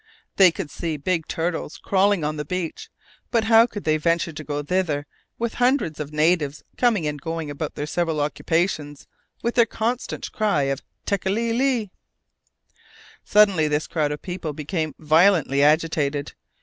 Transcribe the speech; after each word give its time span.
They 0.37 0.51
could 0.51 0.71
see 0.71 0.97
big 0.97 1.27
turtles 1.27 1.77
crawling 1.77 2.23
on 2.23 2.35
the 2.35 2.43
beach, 2.43 2.89
but 3.29 3.43
how 3.43 3.67
could 3.67 3.83
they 3.83 3.97
venture 3.97 4.33
to 4.33 4.43
go 4.43 4.63
thither, 4.63 5.05
with 5.37 5.53
hundreds 5.61 5.99
of 5.99 6.11
natives 6.11 6.63
coming 6.75 7.05
and 7.05 7.21
going 7.21 7.51
about 7.51 7.75
their 7.75 7.85
several 7.85 8.19
occupations, 8.19 9.05
with 9.43 9.53
their 9.53 9.67
constant 9.67 10.31
cry 10.31 10.63
of 10.63 10.81
tékéli 11.05 11.55
li? 11.55 11.91
Suddenly, 13.23 13.67
this 13.67 13.85
crowd 13.85 14.11
of 14.11 14.23
people 14.23 14.53
became 14.53 14.95
violently 14.97 15.61
agitated. 15.61 16.33